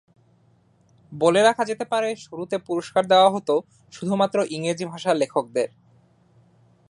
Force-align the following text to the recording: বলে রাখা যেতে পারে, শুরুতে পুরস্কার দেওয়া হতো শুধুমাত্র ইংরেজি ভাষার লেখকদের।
বলে 1.11 1.41
রাখা 1.41 1.63
যেতে 1.65 1.85
পারে, 1.85 2.09
শুরুতে 2.15 2.55
পুরস্কার 2.59 3.03
দেওয়া 3.07 3.29
হতো 3.29 3.55
শুধুমাত্র 3.93 4.37
ইংরেজি 4.49 4.85
ভাষার 4.85 5.15
লেখকদের। 5.17 5.69